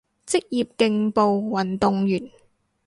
[0.25, 1.21] 職業競步
[1.55, 2.31] 運動員